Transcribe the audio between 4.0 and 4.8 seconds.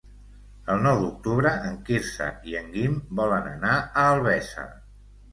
Albesa.